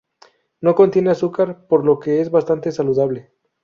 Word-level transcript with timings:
No 0.61 0.73
contiene 0.73 1.11
azúcar, 1.11 1.67
por 1.67 1.85
lo 1.85 1.99
que 1.99 2.21
es 2.21 2.31
bastante 2.31 2.71
saludable. 2.71 3.29